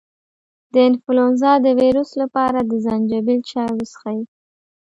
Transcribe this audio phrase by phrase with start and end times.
[0.73, 4.19] د انفلونزا د ویروس لپاره د زنجبیل چای وڅښئ